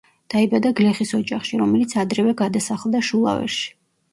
[0.33, 3.63] დაიბადა გლეხის ოჯახში, რომელიც ადრევე გადასახლდა შულავერში.